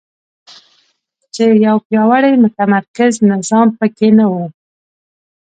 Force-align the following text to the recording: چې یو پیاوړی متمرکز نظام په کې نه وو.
چې 1.33 1.43
یو 1.65 1.77
پیاوړی 1.87 2.33
متمرکز 2.43 3.13
نظام 3.31 3.67
په 3.77 3.85
کې 3.97 4.07
نه 4.17 4.25
وو. 4.31 4.45